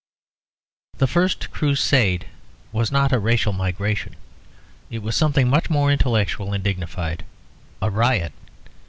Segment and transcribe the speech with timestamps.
[0.97, 2.25] The First Crusade
[2.71, 4.15] was not a racial migration;
[4.89, 7.23] it was something much more intellectual and dignified;
[7.83, 8.33] a riot.